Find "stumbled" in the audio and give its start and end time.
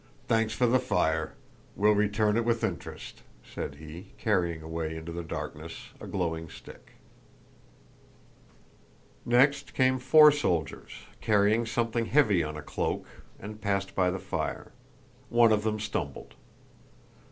15.79-16.33